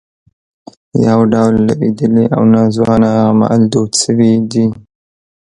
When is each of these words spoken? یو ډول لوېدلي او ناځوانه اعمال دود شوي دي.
یو 1.07 1.19
ډول 1.33 1.53
لوېدلي 1.67 2.25
او 2.35 2.41
ناځوانه 2.53 3.09
اعمال 3.23 3.61
دود 3.71 3.91
شوي 4.03 4.33
دي. 4.51 4.65